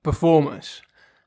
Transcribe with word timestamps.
performance? 0.00 0.82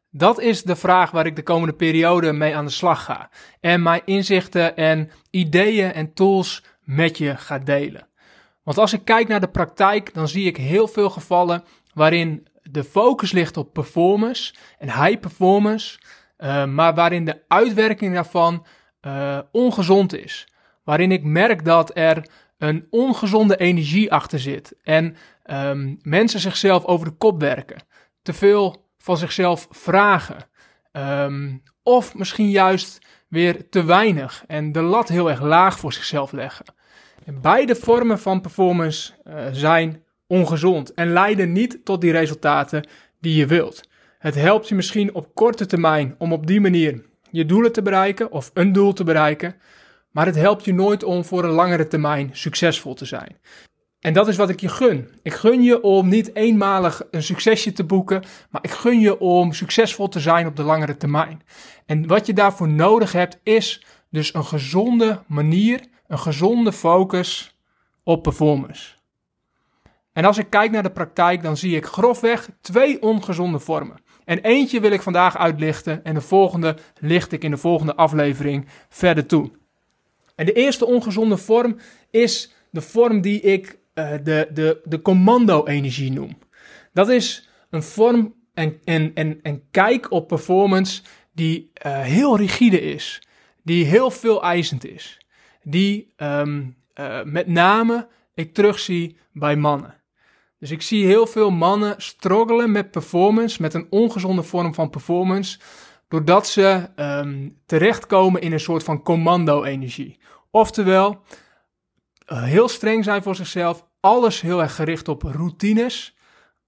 Dat 0.09 0.39
is 0.39 0.63
de 0.63 0.75
vraag 0.75 1.11
waar 1.11 1.25
ik 1.25 1.35
de 1.35 1.43
komende 1.43 1.73
periode 1.73 2.33
mee 2.33 2.55
aan 2.55 2.65
de 2.65 2.71
slag 2.71 3.03
ga. 3.03 3.29
En 3.59 3.81
mijn 3.81 4.01
inzichten 4.05 4.75
en 4.75 5.11
ideeën 5.29 5.93
en 5.93 6.13
tools 6.13 6.63
met 6.83 7.17
je 7.17 7.37
ga 7.37 7.59
delen. 7.59 8.07
Want 8.63 8.77
als 8.77 8.93
ik 8.93 9.05
kijk 9.05 9.27
naar 9.27 9.39
de 9.39 9.47
praktijk, 9.47 10.13
dan 10.13 10.27
zie 10.27 10.45
ik 10.45 10.57
heel 10.57 10.87
veel 10.87 11.09
gevallen 11.09 11.63
waarin 11.93 12.47
de 12.61 12.83
focus 12.83 13.31
ligt 13.31 13.57
op 13.57 13.73
performance 13.73 14.53
en 14.77 15.03
high 15.03 15.19
performance, 15.19 15.99
uh, 16.37 16.65
maar 16.65 16.95
waarin 16.95 17.25
de 17.25 17.41
uitwerking 17.47 18.13
daarvan 18.13 18.65
uh, 19.01 19.39
ongezond 19.51 20.15
is. 20.15 20.47
Waarin 20.83 21.11
ik 21.11 21.23
merk 21.23 21.65
dat 21.65 21.91
er 21.93 22.29
een 22.57 22.87
ongezonde 22.89 23.57
energie 23.57 24.11
achter 24.11 24.39
zit 24.39 24.75
en 24.83 25.15
um, 25.45 25.99
mensen 26.01 26.39
zichzelf 26.39 26.85
over 26.85 27.07
de 27.07 27.15
kop 27.17 27.39
werken, 27.39 27.83
te 28.23 28.33
veel 28.33 28.89
van 28.97 29.17
zichzelf 29.17 29.67
vragen, 29.69 30.37
um, 30.91 31.63
of 31.83 32.15
misschien 32.15 32.49
juist 32.49 33.05
weer 33.27 33.69
te 33.69 33.83
weinig 33.83 34.43
en 34.47 34.71
de 34.71 34.81
lat 34.81 35.09
heel 35.09 35.29
erg 35.29 35.41
laag 35.41 35.79
voor 35.79 35.93
zichzelf 35.93 36.31
leggen. 36.31 36.65
En 37.25 37.41
beide 37.41 37.75
vormen 37.75 38.19
van 38.19 38.41
performance 38.41 39.13
uh, 39.27 39.45
zijn 39.51 40.03
ongezond 40.27 40.93
en 40.93 41.13
leiden 41.13 41.51
niet 41.51 41.85
tot 41.85 42.01
die 42.01 42.11
resultaten 42.11 42.87
die 43.19 43.35
je 43.35 43.45
wilt. 43.45 43.81
Het 44.19 44.35
helpt 44.35 44.67
je 44.67 44.75
misschien 44.75 45.13
op 45.13 45.35
korte 45.35 45.65
termijn 45.65 46.15
om 46.17 46.33
op 46.33 46.47
die 46.47 46.61
manier 46.61 47.05
je 47.31 47.45
doelen 47.45 47.71
te 47.71 47.81
bereiken 47.81 48.31
of 48.31 48.51
een 48.53 48.71
doel 48.71 48.93
te 48.93 49.03
bereiken, 49.03 49.55
maar 50.11 50.25
het 50.25 50.35
helpt 50.35 50.65
je 50.65 50.73
nooit 50.73 51.03
om 51.03 51.25
voor 51.25 51.43
een 51.43 51.49
langere 51.49 51.87
termijn 51.87 52.29
succesvol 52.31 52.93
te 52.93 53.05
zijn. 53.05 53.37
En 54.03 54.13
dat 54.13 54.27
is 54.27 54.35
wat 54.35 54.49
ik 54.49 54.59
je 54.59 54.67
gun. 54.67 55.09
Ik 55.21 55.33
gun 55.33 55.63
je 55.63 55.81
om 55.81 56.07
niet 56.07 56.35
eenmalig 56.35 57.01
een 57.11 57.23
succesje 57.23 57.71
te 57.71 57.83
boeken, 57.83 58.23
maar 58.49 58.63
ik 58.63 58.71
gun 58.71 58.99
je 58.99 59.19
om 59.19 59.53
succesvol 59.53 60.07
te 60.07 60.19
zijn 60.19 60.47
op 60.47 60.55
de 60.55 60.63
langere 60.63 60.97
termijn. 60.97 61.41
En 61.85 62.07
wat 62.07 62.25
je 62.25 62.33
daarvoor 62.33 62.69
nodig 62.69 63.11
hebt 63.11 63.39
is 63.43 63.85
dus 64.09 64.33
een 64.33 64.45
gezonde 64.45 65.21
manier, 65.27 65.81
een 66.07 66.19
gezonde 66.19 66.71
focus 66.71 67.57
op 68.03 68.23
performance. 68.23 68.93
En 70.13 70.25
als 70.25 70.37
ik 70.37 70.49
kijk 70.49 70.71
naar 70.71 70.83
de 70.83 70.91
praktijk, 70.91 71.43
dan 71.43 71.57
zie 71.57 71.75
ik 71.75 71.85
grofweg 71.85 72.49
twee 72.61 73.01
ongezonde 73.01 73.59
vormen. 73.59 73.97
En 74.25 74.39
eentje 74.39 74.79
wil 74.79 74.91
ik 74.91 75.01
vandaag 75.01 75.37
uitlichten 75.37 76.03
en 76.03 76.13
de 76.13 76.21
volgende 76.21 76.77
licht 76.99 77.31
ik 77.31 77.43
in 77.43 77.51
de 77.51 77.57
volgende 77.57 77.95
aflevering 77.95 78.67
verder 78.89 79.25
toe. 79.25 79.51
En 80.35 80.45
de 80.45 80.53
eerste 80.53 80.85
ongezonde 80.85 81.37
vorm 81.37 81.77
is 82.11 82.53
de 82.69 82.81
vorm 82.81 83.21
die 83.21 83.41
ik 83.41 83.81
uh, 83.95 84.11
de, 84.23 84.49
de, 84.53 84.81
de 84.83 85.01
commando-energie 85.01 86.11
noem. 86.11 86.37
Dat 86.93 87.09
is 87.09 87.49
een 87.69 87.83
vorm 87.83 88.33
en, 88.53 88.79
en, 88.83 89.11
en, 89.13 89.39
en 89.41 89.63
kijk 89.71 90.11
op 90.11 90.27
performance 90.27 91.01
die 91.33 91.71
uh, 91.85 91.99
heel 91.99 92.37
rigide 92.37 92.81
is, 92.81 93.21
die 93.63 93.85
heel 93.85 94.11
veel 94.11 94.43
eisend 94.43 94.85
is, 94.85 95.17
die 95.63 96.13
um, 96.17 96.75
met 97.23 97.47
name 97.47 98.07
ik 98.33 98.53
terugzie 98.53 99.17
bij 99.31 99.55
mannen. 99.55 100.01
Dus 100.59 100.71
ik 100.71 100.81
zie 100.81 101.05
heel 101.05 101.27
veel 101.27 101.51
mannen 101.51 101.95
struggelen 101.97 102.71
met 102.71 102.91
performance, 102.91 103.61
met 103.61 103.73
een 103.73 103.87
ongezonde 103.89 104.43
vorm 104.43 104.73
van 104.73 104.89
performance, 104.89 105.59
doordat 106.07 106.47
ze 106.47 106.89
um, 106.95 107.57
terechtkomen 107.65 108.41
in 108.41 108.51
een 108.51 108.59
soort 108.59 108.83
van 108.83 109.03
commando-energie. 109.03 110.19
Oftewel, 110.51 111.21
heel 112.41 112.67
streng 112.67 113.03
zijn 113.03 113.23
voor 113.23 113.35
zichzelf, 113.35 113.85
alles 113.99 114.41
heel 114.41 114.61
erg 114.61 114.75
gericht 114.75 115.07
op 115.07 115.23
routines, 115.23 116.15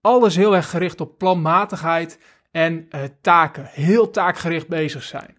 alles 0.01 0.35
heel 0.35 0.55
erg 0.55 0.69
gericht 0.69 1.01
op 1.01 1.17
planmatigheid 1.17 2.19
en 2.51 2.87
uh, 2.89 3.01
taken, 3.21 3.65
heel 3.71 4.11
taakgericht 4.11 4.67
bezig 4.67 5.03
zijn. 5.03 5.37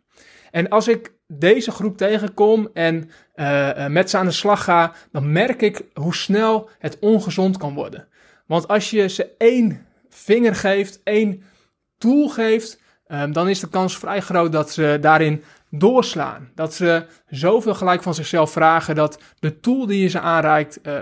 En 0.51 0.69
als 0.69 0.89
ik 0.89 1.13
deze 1.27 1.71
groep 1.71 1.97
tegenkom 1.97 2.69
en 2.73 3.11
uh, 3.35 3.87
met 3.87 4.11
ze 4.11 4.19
aan 4.19 4.27
de 4.27 4.33
slag 4.33 4.65
ga, 4.65 4.93
dan 5.13 5.33
merk 5.33 5.63
ik 5.63 5.85
hoe 5.95 6.15
snel 6.15 6.69
het 6.79 6.99
ongezond 6.99 7.57
kan 7.57 7.75
worden. 7.75 8.09
Want 8.47 8.69
als 8.69 8.91
je 8.91 9.09
ze 9.09 9.35
één 9.39 9.87
vinger 10.09 10.55
geeft, 10.55 11.01
één 11.03 11.43
tool 11.99 12.29
geeft, 12.29 12.81
um, 13.09 13.33
dan 13.33 13.49
is 13.49 13.61
de 13.61 13.69
kans 13.69 13.99
vrij 13.99 14.21
groot 14.21 14.53
dat 14.53 14.71
ze 14.71 14.99
daarin 15.01 15.43
doorslaan. 15.79 16.51
Dat 16.55 16.75
ze 16.75 17.07
zoveel 17.29 17.75
gelijk 17.75 18.03
van 18.03 18.15
zichzelf 18.15 18.51
vragen 18.51 18.95
dat 18.95 19.19
de 19.39 19.61
tool 19.61 19.87
die 19.87 20.03
je 20.03 20.09
ze 20.09 20.21
aanreikt 20.21 20.79
uh, 20.83 20.95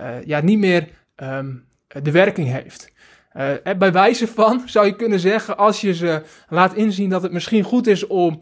uh, 0.00 0.24
ja, 0.24 0.40
niet 0.40 0.58
meer 0.58 0.88
um, 1.16 1.64
de 2.02 2.10
werking 2.10 2.48
heeft. 2.48 2.92
Uh, 3.36 3.74
bij 3.78 3.92
wijze 3.92 4.28
van 4.28 4.62
zou 4.66 4.86
je 4.86 4.96
kunnen 4.96 5.20
zeggen, 5.20 5.56
als 5.56 5.80
je 5.80 5.94
ze 5.94 6.22
laat 6.48 6.74
inzien 6.74 7.08
dat 7.08 7.22
het 7.22 7.32
misschien 7.32 7.64
goed 7.64 7.86
is 7.86 8.06
om 8.06 8.40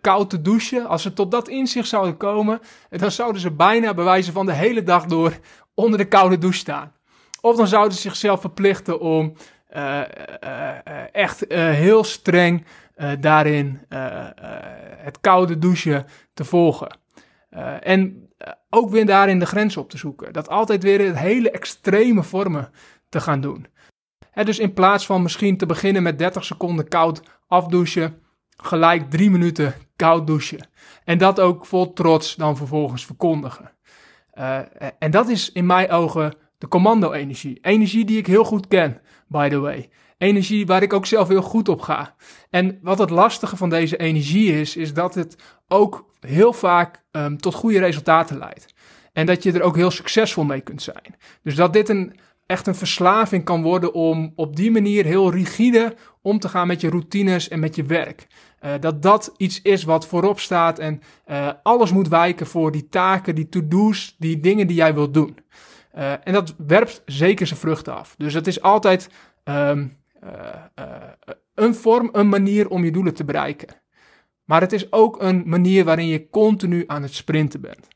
koud 0.00 0.30
te 0.30 0.42
douchen, 0.42 0.86
als 0.86 1.02
ze 1.02 1.12
tot 1.12 1.30
dat 1.30 1.48
inzicht 1.48 1.88
zouden 1.88 2.16
komen, 2.16 2.60
dan 2.90 3.10
zouden 3.10 3.40
ze 3.40 3.50
bijna 3.50 3.94
bij 3.94 4.04
wijze 4.04 4.32
van 4.32 4.46
de 4.46 4.52
hele 4.52 4.82
dag 4.82 5.04
door 5.04 5.32
onder 5.74 5.98
de 5.98 6.08
koude 6.08 6.38
douche 6.38 6.58
staan. 6.58 6.92
Of 7.40 7.56
dan 7.56 7.66
zouden 7.66 7.92
ze 7.92 8.00
zichzelf 8.00 8.40
verplichten 8.40 9.00
om 9.00 9.34
echt 11.12 11.44
heel 11.48 12.04
streng 12.04 12.64
daarin 13.20 13.80
het 14.98 15.20
koude 15.20 15.58
douchen 15.58 16.06
te 16.34 16.44
volgen. 16.44 16.98
en 17.80 18.28
ook 18.70 18.90
weer 18.90 19.06
daarin 19.06 19.38
de 19.38 19.46
grens 19.46 19.76
op 19.76 19.90
te 19.90 19.98
zoeken. 19.98 20.32
Dat 20.32 20.48
altijd 20.48 20.82
weer 20.82 21.06
het 21.06 21.18
hele 21.18 21.50
extreme 21.50 22.22
vormen 22.22 22.70
te 23.08 23.20
gaan 23.20 23.40
doen. 23.40 23.66
dus 24.34 24.58
in 24.58 24.72
plaats 24.72 25.06
van 25.06 25.22
misschien 25.22 25.56
te 25.56 25.66
beginnen 25.66 26.02
met 26.02 26.18
30 26.18 26.44
seconden 26.44 26.88
koud 26.88 27.22
afdouchen, 27.46 28.22
gelijk 28.56 29.10
3 29.10 29.30
minuten 29.30 29.74
koud 29.96 30.26
douchen. 30.26 30.68
En 31.04 31.18
dat 31.18 31.40
ook 31.40 31.66
vol 31.66 31.92
trots 31.92 32.34
dan 32.34 32.56
vervolgens 32.56 33.06
verkondigen. 33.06 33.70
En 34.98 35.10
dat 35.10 35.28
is 35.28 35.52
in 35.52 35.66
mijn 35.66 35.90
ogen 35.90 36.34
de 36.58 36.68
commando-energie. 36.68 37.58
Energie 37.60 38.04
die 38.04 38.18
ik 38.18 38.26
heel 38.26 38.44
goed 38.44 38.68
ken, 38.68 39.00
by 39.26 39.48
the 39.48 39.58
way. 39.58 39.90
Energie 40.18 40.66
waar 40.66 40.82
ik 40.82 40.92
ook 40.92 41.06
zelf 41.06 41.28
heel 41.28 41.42
goed 41.42 41.68
op 41.68 41.80
ga. 41.80 42.14
En 42.50 42.78
wat 42.82 42.98
het 42.98 43.10
lastige 43.10 43.56
van 43.56 43.70
deze 43.70 43.96
energie 43.96 44.60
is, 44.60 44.76
is 44.76 44.94
dat 44.94 45.14
het 45.14 45.36
ook 45.68 46.10
heel 46.20 46.52
vaak 46.52 47.02
um, 47.12 47.38
tot 47.38 47.54
goede 47.54 47.78
resultaten 47.78 48.38
leidt. 48.38 48.74
En 49.12 49.26
dat 49.26 49.42
je 49.42 49.52
er 49.52 49.62
ook 49.62 49.76
heel 49.76 49.90
succesvol 49.90 50.44
mee 50.44 50.60
kunt 50.60 50.82
zijn. 50.82 51.16
Dus 51.42 51.54
dat 51.54 51.72
dit 51.72 51.88
een, 51.88 52.18
echt 52.46 52.66
een 52.66 52.74
verslaving 52.74 53.44
kan 53.44 53.62
worden 53.62 53.94
om 53.94 54.32
op 54.34 54.56
die 54.56 54.70
manier 54.70 55.04
heel 55.04 55.32
rigide 55.32 55.94
om 56.22 56.38
te 56.38 56.48
gaan 56.48 56.66
met 56.66 56.80
je 56.80 56.90
routines 56.90 57.48
en 57.48 57.60
met 57.60 57.74
je 57.74 57.82
werk. 57.82 58.26
Uh, 58.64 58.72
dat 58.80 59.02
dat 59.02 59.34
iets 59.36 59.62
is 59.62 59.84
wat 59.84 60.06
voorop 60.06 60.40
staat 60.40 60.78
en 60.78 61.00
uh, 61.26 61.50
alles 61.62 61.92
moet 61.92 62.08
wijken 62.08 62.46
voor 62.46 62.72
die 62.72 62.88
taken, 62.88 63.34
die 63.34 63.48
to-do's, 63.48 64.14
die 64.18 64.40
dingen 64.40 64.66
die 64.66 64.76
jij 64.76 64.94
wilt 64.94 65.14
doen. 65.14 65.38
Uh, 65.96 66.12
en 66.12 66.32
dat 66.32 66.54
werpt 66.66 67.02
zeker 67.06 67.46
zijn 67.46 67.60
vruchten 67.60 67.96
af. 67.96 68.14
Dus 68.18 68.34
het 68.34 68.46
is 68.46 68.62
altijd 68.62 69.10
um, 69.44 69.96
een 71.54 71.74
vorm, 71.74 72.08
een 72.12 72.28
manier 72.28 72.68
om 72.68 72.84
je 72.84 72.90
doelen 72.90 73.14
te 73.14 73.24
bereiken. 73.24 73.68
Maar 74.44 74.60
het 74.60 74.72
is 74.72 74.92
ook 74.92 75.22
een 75.22 75.42
manier 75.46 75.84
waarin 75.84 76.06
je 76.06 76.30
continu 76.30 76.84
aan 76.86 77.02
het 77.02 77.14
sprinten 77.14 77.60
bent. 77.60 77.88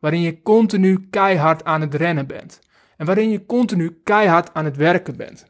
Waarin 0.00 0.20
je 0.20 0.42
continu 0.42 1.06
keihard 1.10 1.64
aan 1.64 1.80
het 1.80 1.94
rennen 1.94 2.26
bent. 2.26 2.60
En 2.96 3.06
waarin 3.06 3.30
je 3.30 3.46
continu 3.46 4.00
keihard 4.04 4.54
aan 4.54 4.64
het 4.64 4.76
werken 4.76 5.16
bent. 5.16 5.46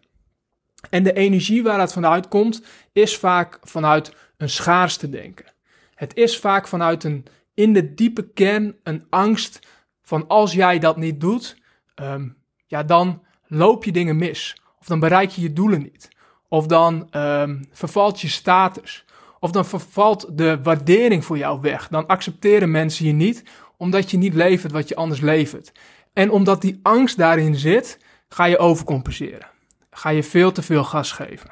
En 0.90 1.02
de 1.02 1.12
energie 1.12 1.62
waar 1.62 1.80
het 1.80 1.92
vanuit 1.92 2.28
komt, 2.28 2.62
is 2.92 3.18
vaak 3.18 3.58
vanuit 3.62 4.14
een 4.36 4.48
schaarste 4.48 5.10
denken. 5.10 5.46
Het 5.94 6.16
is 6.16 6.38
vaak 6.38 6.68
vanuit 6.68 7.04
een 7.04 7.26
in 7.54 7.72
de 7.72 7.94
diepe 7.94 8.32
kern 8.32 8.76
een 8.82 9.06
angst 9.10 9.66
van 10.02 10.26
als 10.26 10.52
jij 10.52 10.78
dat 10.78 10.96
niet 10.96 11.20
doet, 11.20 11.56
um, 12.02 12.36
ja, 12.66 12.82
dan 12.82 13.22
loop 13.46 13.84
je 13.84 13.92
dingen 13.92 14.16
mis. 14.16 14.56
Of 14.78 14.86
dan 14.86 15.00
bereik 15.00 15.30
je 15.30 15.42
je 15.42 15.52
doelen 15.52 15.82
niet. 15.82 16.08
Of 16.52 16.66
dan 16.66 17.08
um, 17.12 17.68
vervalt 17.72 18.20
je 18.20 18.28
status. 18.28 19.04
Of 19.40 19.50
dan 19.50 19.66
vervalt 19.66 20.38
de 20.38 20.62
waardering 20.62 21.24
voor 21.24 21.38
jou 21.38 21.60
weg. 21.60 21.88
Dan 21.88 22.06
accepteren 22.06 22.70
mensen 22.70 23.06
je 23.06 23.12
niet, 23.12 23.44
omdat 23.76 24.10
je 24.10 24.16
niet 24.16 24.34
levert 24.34 24.72
wat 24.72 24.88
je 24.88 24.96
anders 24.96 25.20
levert. 25.20 25.72
En 26.12 26.30
omdat 26.30 26.60
die 26.60 26.80
angst 26.82 27.16
daarin 27.16 27.54
zit, 27.54 27.98
ga 28.28 28.44
je 28.44 28.58
overcompenseren. 28.58 29.46
Ga 29.90 30.08
je 30.08 30.22
veel 30.22 30.52
te 30.52 30.62
veel 30.62 30.84
gas 30.84 31.12
geven. 31.12 31.50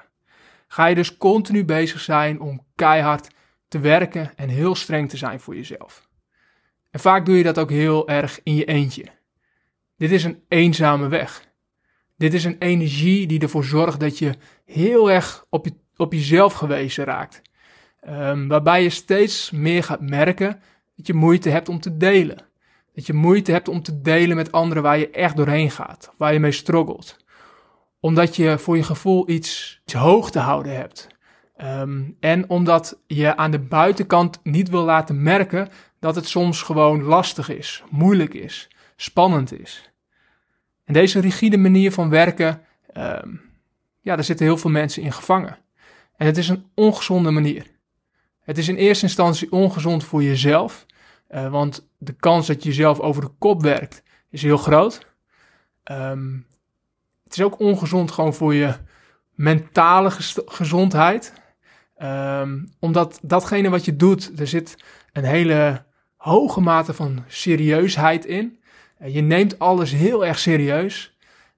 ga 0.69 0.87
je 0.87 0.95
dus 0.95 1.17
continu 1.17 1.65
bezig 1.65 2.01
zijn 2.01 2.41
om 2.41 2.65
keihard 2.75 3.29
te 3.69 3.79
werken 3.79 4.33
en 4.37 4.49
heel 4.49 4.75
streng 4.75 5.09
te 5.09 5.17
zijn 5.17 5.41
voor 5.41 5.57
jezelf. 5.57 6.09
En 6.91 7.01
vaak 7.01 7.27
doe 7.27 7.37
je 7.37 7.43
dat 7.43 7.59
ook 7.59 7.71
heel 7.71 8.09
erg 8.09 8.41
in 8.43 8.55
je 8.55 8.65
eentje. 8.65 9.05
Dit 9.97 10.11
is 10.11 10.25
een 10.25 10.43
eenzame 10.49 11.09
weg. 11.09 11.48
Dit 12.19 12.35
is 12.35 12.45
een 12.45 12.57
energie 12.59 13.27
die 13.27 13.41
ervoor 13.41 13.65
zorgt 13.65 14.01
dat 14.01 14.19
je 14.19 14.35
heel 14.65 15.11
erg 15.11 15.45
op, 15.51 15.65
je, 15.65 15.73
op 15.97 16.13
jezelf 16.13 16.53
gewezen 16.53 17.05
raakt. 17.05 17.43
Um, 18.09 18.49
waarbij 18.49 18.83
je 18.83 18.91
steeds 18.91 19.51
meer 19.51 19.83
gaat 19.85 20.01
merken 20.01 20.61
dat 20.97 21.07
je 21.07 21.15
moeite 21.15 21.51
hebt 21.51 21.69
om 21.69 21.81
te 21.81 21.97
delen. 21.97 22.37
Dat 22.95 23.07
je 23.07 23.13
moeite 23.13 23.53
hebt 23.53 23.69
om 23.69 23.83
te 23.83 24.01
delen 24.01 24.37
met 24.37 24.53
anderen 24.53 24.83
waar 24.83 24.99
je 24.99 25.11
echt 25.11 25.37
doorheen 25.37 25.71
gaat, 25.71 26.13
waar 26.17 26.33
je 26.33 26.41
mee 26.41 26.53
struggelt. 26.53 27.17
Omdat 28.01 28.37
je 28.37 28.59
voor 28.59 28.77
je 28.77 28.83
gevoel 28.83 29.31
iets, 29.31 29.81
hoog 29.93 30.31
te 30.31 30.39
houden 30.39 30.77
hebt. 30.77 31.07
Um, 31.63 32.17
en 32.21 32.51
omdat 32.51 33.01
je 33.07 33.37
aan 33.37 33.51
de 33.51 33.59
buitenkant 33.59 34.41
niet 34.43 34.69
wil 34.69 34.85
laten 34.85 35.23
merken 35.23 35.69
dat 36.01 36.15
het 36.15 36.29
soms 36.29 36.63
gewoon 36.63 37.03
lastig 37.03 37.49
is, 37.49 37.83
moeilijk 37.91 38.35
is, 38.35 38.71
spannend 38.97 39.61
is. 39.61 39.93
En 40.89 40.95
deze 40.95 41.21
rigide 41.21 41.57
manier 41.57 41.93
van 41.93 42.09
werken, 42.09 42.61
um, 42.97 43.41
ja, 44.01 44.15
daar 44.15 44.25
zitten 44.25 44.47
heel 44.47 44.57
veel 44.57 44.71
mensen 44.71 45.03
in 45.03 45.13
gevangen. 45.13 45.59
En 46.17 46.27
het 46.27 46.37
is 46.37 46.49
een 46.49 46.65
ongezonde 46.75 47.31
manier. 47.31 47.67
Het 48.41 48.59
is 48.59 48.69
in 48.69 48.77
eerste 48.77 49.05
instantie 49.05 49.53
ongezond 49.53 50.05
voor 50.05 50.23
jezelf, 50.23 50.87
uh, 51.31 51.51
want 51.51 51.89
de 51.99 52.13
kans 52.13 52.47
dat 52.47 52.63
je 52.63 52.69
jezelf 52.69 53.01
over 53.01 53.23
de 53.23 53.31
kop 53.39 53.63
werkt 53.63 54.03
is 54.31 54.43
heel 54.43 54.57
groot. 54.57 55.07
Um, 55.85 56.47
het 57.25 57.33
is 57.33 57.43
ook 57.43 57.61
ongezond 57.61 58.11
gewoon 58.11 58.35
voor 58.35 58.55
je 58.55 58.75
mentale 59.35 60.11
gezondheid. 60.45 61.33
Um, 62.03 62.69
omdat 62.79 63.19
datgene 63.23 63.69
wat 63.69 63.85
je 63.85 63.97
doet, 63.97 64.41
er 64.41 64.47
zit 64.47 64.85
een 65.13 65.25
hele 65.25 65.85
hoge 66.17 66.61
mate 66.61 66.95
van 66.95 67.25
serieusheid 67.27 68.25
in. 68.25 68.58
Uh, 69.03 69.15
je 69.15 69.21
neemt 69.21 69.59
alles 69.59 69.93
heel 69.93 70.27
erg 70.27 70.39
serieus. 70.39 71.17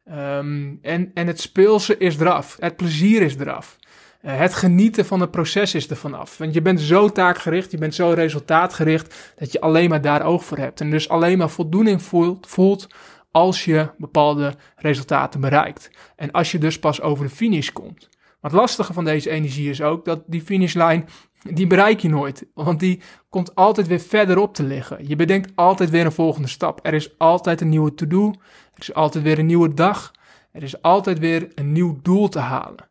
Um, 0.09 0.79
en, 0.83 1.11
en 1.15 1.27
het 1.27 1.41
speelse 1.41 1.97
is 1.99 2.19
eraf. 2.19 2.57
Het 2.61 2.77
plezier 2.77 3.23
is 3.23 3.37
eraf. 3.37 3.79
Uh, 4.23 4.39
het 4.39 4.55
genieten 4.55 5.07
van 5.07 5.21
het 5.21 5.31
proces 5.31 5.75
is 5.75 5.91
er 5.91 5.97
vanaf. 5.97 6.39
Want 6.39 6.55
je 6.55 6.63
bent 6.63 6.81
zo 6.81 7.09
taakgericht, 7.09 7.71
je 7.71 7.79
bent 7.79 7.95
zo 7.95 8.11
resultaatgericht, 8.11 9.33
dat 9.37 9.53
je 9.53 9.61
alleen 9.61 9.89
maar 9.89 10.01
daar 10.01 10.25
oog 10.25 10.45
voor 10.45 10.59
hebt. 10.59 10.81
En 10.81 10.91
dus 10.91 11.09
alleen 11.09 11.39
maar 11.39 11.51
voldoening 11.51 12.03
voelt, 12.03 12.47
voelt 12.47 12.87
als 13.31 13.65
je 13.65 13.91
bepaalde 13.99 14.55
resultaten 14.77 15.41
bereikt. 15.41 15.91
En 16.17 16.31
als 16.31 16.53
je 16.53 16.59
dus 16.59 16.79
pas 16.79 17.01
over 17.01 17.25
de 17.25 17.35
finish 17.35 17.69
komt. 17.69 18.09
Maar 18.41 18.51
het 18.51 18.61
lastige 18.61 18.93
van 18.93 19.05
deze 19.05 19.31
energie 19.31 19.71
is 19.71 19.83
ook 19.83 20.05
dat 20.05 20.23
die 20.27 20.43
finishlijn, 20.43 21.09
die 21.43 21.67
bereik 21.67 22.01
je 22.01 22.09
nooit. 22.09 22.47
Want 22.55 22.81
die 22.81 23.01
komt 23.29 23.55
altijd 23.55 23.87
weer 23.87 24.01
verderop 24.01 24.55
te 24.55 24.63
liggen. 24.63 25.09
Je 25.09 25.17
bedenkt 25.17 25.53
altijd 25.55 25.91
weer 25.91 26.05
een 26.05 26.13
volgende 26.13 26.49
stap. 26.49 26.81
Er 26.83 26.95
is 26.95 27.19
altijd 27.19 27.61
een 27.61 27.69
nieuwe 27.69 27.95
to-do. 27.95 28.29
Er 28.75 28.81
is 28.81 28.95
altijd 28.95 29.25
weer 29.25 29.39
een 29.39 29.47
nieuwe 29.47 29.75
dag. 29.75 30.13
Er 30.53 30.63
is 30.63 30.83
altijd 30.83 31.19
weer 31.19 31.49
een 31.55 31.73
nieuw 31.73 31.99
doel 32.03 32.29
te 32.29 32.39
halen. 32.39 32.89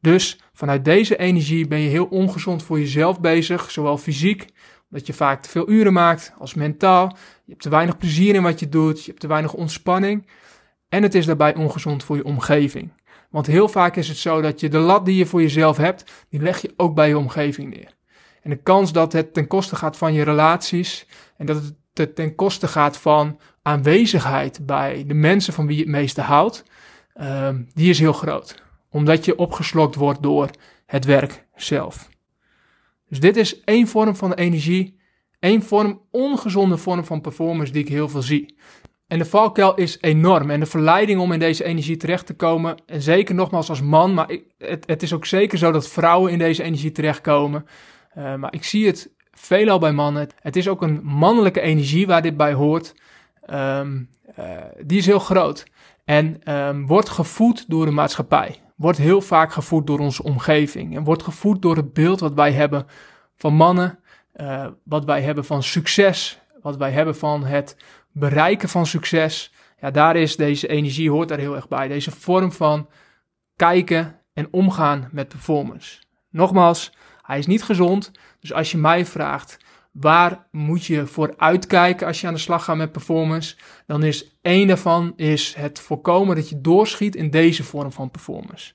Dus 0.00 0.40
vanuit 0.52 0.84
deze 0.84 1.16
energie 1.16 1.66
ben 1.66 1.78
je 1.78 1.88
heel 1.88 2.04
ongezond 2.04 2.62
voor 2.62 2.78
jezelf 2.78 3.20
bezig, 3.20 3.70
zowel 3.70 3.98
fysiek, 3.98 4.46
omdat 4.90 5.06
je 5.06 5.12
vaak 5.12 5.42
te 5.42 5.48
veel 5.48 5.70
uren 5.70 5.92
maakt, 5.92 6.32
als 6.38 6.54
mentaal. 6.54 7.16
Je 7.44 7.50
hebt 7.50 7.62
te 7.62 7.68
weinig 7.68 7.96
plezier 7.96 8.34
in 8.34 8.42
wat 8.42 8.60
je 8.60 8.68
doet, 8.68 9.00
je 9.00 9.06
hebt 9.06 9.20
te 9.20 9.26
weinig 9.26 9.54
ontspanning. 9.54 10.26
En 10.88 11.02
het 11.02 11.14
is 11.14 11.26
daarbij 11.26 11.54
ongezond 11.54 12.04
voor 12.04 12.16
je 12.16 12.24
omgeving. 12.24 12.92
Want 13.30 13.46
heel 13.46 13.68
vaak 13.68 13.96
is 13.96 14.08
het 14.08 14.16
zo 14.16 14.40
dat 14.40 14.60
je 14.60 14.68
de 14.68 14.78
lat 14.78 15.04
die 15.04 15.16
je 15.16 15.26
voor 15.26 15.42
jezelf 15.42 15.76
hebt, 15.76 16.12
die 16.28 16.40
leg 16.40 16.62
je 16.62 16.72
ook 16.76 16.94
bij 16.94 17.08
je 17.08 17.18
omgeving 17.18 17.74
neer. 17.74 17.94
En 18.42 18.50
de 18.50 18.56
kans 18.56 18.92
dat 18.92 19.12
het 19.12 19.34
ten 19.34 19.46
koste 19.46 19.76
gaat 19.76 19.96
van 19.96 20.12
je 20.12 20.22
relaties 20.22 21.06
en 21.36 21.46
dat 21.46 21.72
het 21.94 22.14
ten 22.14 22.34
koste 22.34 22.68
gaat 22.68 22.96
van 22.96 23.38
aanwezigheid 23.62 24.66
bij 24.66 25.04
de 25.06 25.14
mensen 25.14 25.52
van 25.52 25.66
wie 25.66 25.76
je 25.76 25.82
het 25.82 25.90
meeste 25.90 26.20
houdt, 26.20 26.64
ehm, 27.14 27.62
die 27.74 27.90
is 27.90 27.98
heel 27.98 28.12
groot. 28.12 28.62
Omdat 28.90 29.24
je 29.24 29.38
opgeslokt 29.38 29.94
wordt 29.94 30.22
door 30.22 30.50
het 30.86 31.04
werk 31.04 31.46
zelf. 31.54 32.08
Dus 33.08 33.20
dit 33.20 33.36
is 33.36 33.60
één 33.60 33.88
vorm 33.88 34.16
van 34.16 34.32
energie, 34.32 34.98
één 35.38 35.62
vorm, 35.62 36.00
ongezonde 36.10 36.76
vorm 36.76 37.04
van 37.04 37.20
performance 37.20 37.72
die 37.72 37.82
ik 37.82 37.88
heel 37.88 38.08
veel 38.08 38.22
zie. 38.22 38.56
En 39.06 39.18
de 39.18 39.24
valkuil 39.24 39.74
is 39.74 39.98
enorm. 40.00 40.50
En 40.50 40.60
de 40.60 40.66
verleiding 40.66 41.20
om 41.20 41.32
in 41.32 41.38
deze 41.38 41.64
energie 41.64 41.96
terecht 41.96 42.26
te 42.26 42.34
komen, 42.34 42.76
en 42.86 43.02
zeker 43.02 43.34
nogmaals 43.34 43.68
als 43.68 43.82
man, 43.82 44.14
maar 44.14 44.30
ik, 44.30 44.44
het, 44.58 44.86
het, 44.86 45.02
is 45.02 45.12
ook 45.12 45.26
zeker 45.26 45.58
zo 45.58 45.72
dat 45.72 45.88
vrouwen 45.88 46.32
in 46.32 46.38
deze 46.38 46.62
energie 46.62 46.92
terechtkomen. 46.92 47.66
Uh, 48.18 48.34
maar 48.34 48.54
ik 48.54 48.64
zie 48.64 48.86
het 48.86 49.10
veelal 49.32 49.78
bij 49.78 49.92
mannen. 49.92 50.28
Het 50.40 50.56
is 50.56 50.68
ook 50.68 50.82
een 50.82 51.00
mannelijke 51.04 51.60
energie 51.60 52.06
waar 52.06 52.22
dit 52.22 52.36
bij 52.36 52.52
hoort. 52.52 52.94
Um, 53.50 54.08
uh, 54.38 54.44
die 54.84 54.98
is 54.98 55.06
heel 55.06 55.18
groot. 55.18 55.66
En 56.04 56.52
um, 56.52 56.86
wordt 56.86 57.08
gevoed 57.08 57.70
door 57.70 57.84
de 57.84 57.90
maatschappij. 57.90 58.60
Wordt 58.76 58.98
heel 58.98 59.20
vaak 59.20 59.52
gevoed 59.52 59.86
door 59.86 59.98
onze 59.98 60.22
omgeving. 60.22 60.96
En 60.96 61.04
wordt 61.04 61.22
gevoed 61.22 61.62
door 61.62 61.76
het 61.76 61.92
beeld 61.92 62.20
wat 62.20 62.34
wij 62.34 62.52
hebben 62.52 62.86
van 63.36 63.54
mannen. 63.54 63.98
Uh, 64.36 64.66
wat 64.82 65.04
wij 65.04 65.22
hebben 65.22 65.44
van 65.44 65.62
succes. 65.62 66.40
Wat 66.62 66.76
wij 66.76 66.90
hebben 66.90 67.16
van 67.16 67.44
het 67.44 67.76
bereiken 68.18 68.68
van 68.68 68.86
succes, 68.86 69.52
ja, 69.80 69.90
daar 69.90 70.16
is 70.16 70.36
deze 70.36 70.68
energie 70.68 71.10
hoort 71.10 71.28
daar 71.28 71.38
heel 71.38 71.54
erg 71.54 71.68
bij. 71.68 71.88
Deze 71.88 72.10
vorm 72.10 72.52
van 72.52 72.88
kijken 73.56 74.20
en 74.32 74.48
omgaan 74.50 75.08
met 75.12 75.28
performance. 75.28 75.98
Nogmaals, 76.30 76.92
hij 77.22 77.38
is 77.38 77.46
niet 77.46 77.62
gezond. 77.62 78.10
Dus 78.40 78.52
als 78.52 78.70
je 78.70 78.78
mij 78.78 79.06
vraagt, 79.06 79.58
waar 79.92 80.46
moet 80.50 80.84
je 80.84 81.06
voor 81.06 81.34
uitkijken 81.36 82.06
als 82.06 82.20
je 82.20 82.26
aan 82.26 82.34
de 82.34 82.40
slag 82.40 82.64
gaat 82.64 82.76
met 82.76 82.92
performance? 82.92 83.56
Dan 83.86 84.02
is 84.02 84.38
één 84.42 84.66
daarvan 84.66 85.12
is 85.16 85.54
het 85.54 85.80
voorkomen 85.80 86.36
dat 86.36 86.48
je 86.48 86.60
doorschiet 86.60 87.16
in 87.16 87.30
deze 87.30 87.64
vorm 87.64 87.92
van 87.92 88.10
performance. 88.10 88.72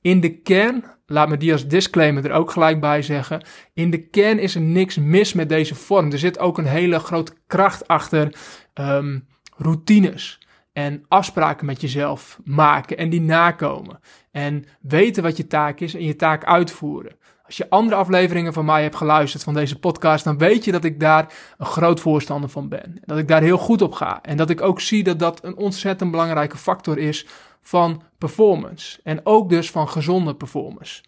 In 0.00 0.20
de 0.20 0.40
kern, 0.40 0.84
laat 1.06 1.28
me 1.28 1.36
die 1.36 1.52
als 1.52 1.66
disclaimer 1.66 2.24
er 2.24 2.32
ook 2.32 2.50
gelijk 2.50 2.80
bij 2.80 3.02
zeggen. 3.02 3.46
In 3.74 3.90
de 3.90 4.08
kern 4.08 4.38
is 4.38 4.54
er 4.54 4.60
niks 4.60 4.98
mis 4.98 5.32
met 5.32 5.48
deze 5.48 5.74
vorm. 5.74 6.12
Er 6.12 6.18
zit 6.18 6.38
ook 6.38 6.58
een 6.58 6.66
hele 6.66 6.98
grote 6.98 7.32
kracht 7.46 7.88
achter 7.88 8.34
um, 8.74 9.26
routines 9.56 10.38
en 10.72 11.04
afspraken 11.08 11.66
met 11.66 11.80
jezelf 11.80 12.38
maken 12.44 12.96
en 12.96 13.10
die 13.10 13.20
nakomen. 13.20 14.00
En 14.30 14.64
weten 14.80 15.22
wat 15.22 15.36
je 15.36 15.46
taak 15.46 15.80
is 15.80 15.94
en 15.94 16.04
je 16.04 16.16
taak 16.16 16.44
uitvoeren. 16.44 17.16
Als 17.46 17.56
je 17.56 17.70
andere 17.70 17.96
afleveringen 17.96 18.52
van 18.52 18.64
mij 18.64 18.82
hebt 18.82 18.96
geluisterd 18.96 19.42
van 19.42 19.54
deze 19.54 19.78
podcast, 19.78 20.24
dan 20.24 20.38
weet 20.38 20.64
je 20.64 20.72
dat 20.72 20.84
ik 20.84 21.00
daar 21.00 21.32
een 21.58 21.66
groot 21.66 22.00
voorstander 22.00 22.50
van 22.50 22.68
ben. 22.68 23.00
Dat 23.04 23.18
ik 23.18 23.28
daar 23.28 23.42
heel 23.42 23.58
goed 23.58 23.82
op 23.82 23.92
ga. 23.92 24.22
En 24.22 24.36
dat 24.36 24.50
ik 24.50 24.60
ook 24.60 24.80
zie 24.80 25.04
dat 25.04 25.18
dat 25.18 25.44
een 25.44 25.56
ontzettend 25.56 26.10
belangrijke 26.10 26.56
factor 26.56 26.98
is 26.98 27.26
van 27.60 28.02
performance. 28.18 29.00
En 29.02 29.20
ook 29.22 29.48
dus 29.48 29.70
van 29.70 29.88
gezonde 29.88 30.34
performance. 30.34 31.02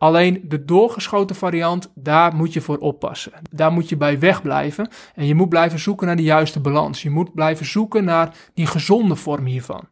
Alleen 0.00 0.44
de 0.44 0.64
doorgeschoten 0.64 1.36
variant, 1.36 1.92
daar 1.94 2.34
moet 2.34 2.52
je 2.52 2.60
voor 2.60 2.78
oppassen. 2.78 3.32
Daar 3.50 3.72
moet 3.72 3.88
je 3.88 3.96
bij 3.96 4.18
wegblijven. 4.18 4.88
En 5.14 5.26
je 5.26 5.34
moet 5.34 5.48
blijven 5.48 5.78
zoeken 5.78 6.06
naar 6.06 6.16
de 6.16 6.22
juiste 6.22 6.60
balans. 6.60 7.02
Je 7.02 7.10
moet 7.10 7.34
blijven 7.34 7.66
zoeken 7.66 8.04
naar 8.04 8.34
die 8.54 8.66
gezonde 8.66 9.16
vorm 9.16 9.44
hiervan. 9.44 9.88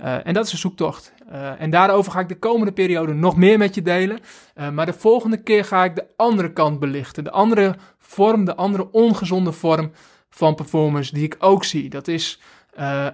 Uh, 0.00 0.26
en 0.26 0.34
dat 0.34 0.46
is 0.46 0.52
een 0.52 0.58
zoektocht. 0.58 1.12
Uh, 1.32 1.60
en 1.60 1.70
daarover 1.70 2.12
ga 2.12 2.20
ik 2.20 2.28
de 2.28 2.38
komende 2.38 2.72
periode 2.72 3.12
nog 3.12 3.36
meer 3.36 3.58
met 3.58 3.74
je 3.74 3.82
delen. 3.82 4.18
Uh, 4.54 4.70
maar 4.70 4.86
de 4.86 4.92
volgende 4.92 5.42
keer 5.42 5.64
ga 5.64 5.84
ik 5.84 5.94
de 5.94 6.06
andere 6.16 6.52
kant 6.52 6.78
belichten. 6.78 7.24
De 7.24 7.30
andere 7.30 7.74
vorm, 7.98 8.44
de 8.44 8.56
andere 8.56 8.90
ongezonde 8.90 9.52
vorm 9.52 9.90
van 10.28 10.54
performance 10.54 11.14
die 11.14 11.24
ik 11.24 11.36
ook 11.38 11.64
zie. 11.64 11.88
Dat 11.88 12.08
is 12.08 12.40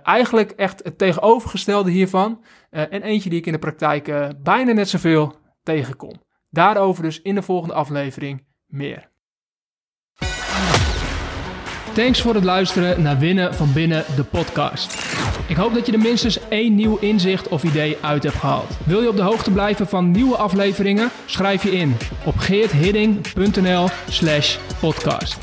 eigenlijk 0.02 0.50
echt 0.50 0.84
het 0.84 0.98
tegenovergestelde 0.98 1.90
hiervan. 1.90 2.44
en 2.70 3.02
eentje 3.02 3.30
die 3.30 3.38
ik 3.38 3.46
in 3.46 3.52
de 3.52 3.58
praktijk 3.58 4.34
bijna 4.42 4.72
net 4.72 4.88
zoveel 4.88 5.34
tegenkom. 5.62 6.25
Daarover 6.56 7.02
dus 7.02 7.22
in 7.22 7.34
de 7.34 7.42
volgende 7.42 7.74
aflevering 7.74 8.44
meer. 8.66 9.08
Thanks 11.94 12.20
voor 12.20 12.34
het 12.34 12.44
luisteren 12.44 13.02
naar 13.02 13.18
Winnen 13.18 13.54
van 13.54 13.72
Binnen, 13.72 14.04
de 14.16 14.24
podcast. 14.24 14.94
Ik 15.48 15.56
hoop 15.56 15.74
dat 15.74 15.86
je 15.86 15.92
er 15.92 15.98
minstens 15.98 16.48
één 16.48 16.74
nieuw 16.74 16.96
inzicht 16.96 17.48
of 17.48 17.62
idee 17.62 17.96
uit 18.00 18.22
hebt 18.22 18.34
gehaald. 18.34 18.76
Wil 18.84 19.02
je 19.02 19.08
op 19.08 19.16
de 19.16 19.22
hoogte 19.22 19.50
blijven 19.50 19.88
van 19.88 20.10
nieuwe 20.10 20.36
afleveringen? 20.36 21.10
Schrijf 21.26 21.62
je 21.62 21.70
in 21.70 21.96
op 22.24 22.36
geerthidding.nl 22.36 23.88
slash 24.08 24.58
podcast. 24.80 25.38